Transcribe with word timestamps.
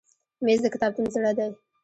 مېز 0.45 0.59
د 0.63 0.67
کتابتون 0.73 1.05
زړه 1.15 1.31
دی. 1.37 1.49